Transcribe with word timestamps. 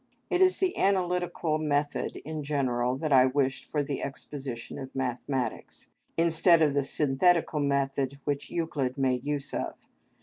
It 0.31 0.41
is 0.41 0.57
the 0.57 0.75
analytical 0.79 1.59
method 1.59 2.23
in 2.25 2.41
general 2.43 2.97
that 2.97 3.13
I 3.13 3.27
wish 3.27 3.63
for 3.63 3.83
the 3.83 4.01
exposition 4.01 4.79
of 4.79 4.95
mathematics, 4.95 5.91
instead 6.17 6.63
of 6.63 6.73
the 6.73 6.83
synthetical 6.83 7.59
method 7.59 8.19
which 8.23 8.49
Euclid 8.49 8.97
made 8.97 9.23
use 9.23 9.53
of. 9.53 9.75